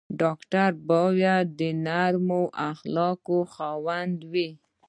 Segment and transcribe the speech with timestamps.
[0.21, 4.49] ډاکټر باید د نرمو اخلاقو خاوند وي.